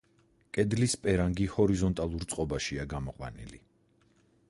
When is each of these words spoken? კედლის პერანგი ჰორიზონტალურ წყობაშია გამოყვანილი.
კედლის 0.57 0.95
პერანგი 1.03 1.47
ჰორიზონტალურ 1.57 2.27
წყობაშია 2.33 2.89
გამოყვანილი. 2.97 3.65